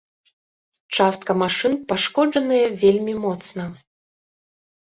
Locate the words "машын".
1.41-1.73